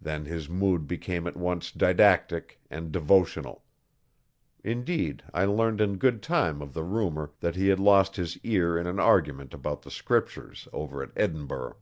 [0.00, 3.64] Then his mood became at once didactic and devotional.
[4.64, 8.78] Indeed, I learned in good time of the rumour that he had lost his ear
[8.78, 11.76] in an argument about the Scriptures over at Edinburgh.